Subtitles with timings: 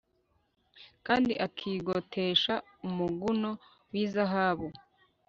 [1.05, 2.53] kandi akigotesha
[2.87, 3.51] umuguno
[3.91, 4.67] w izahabu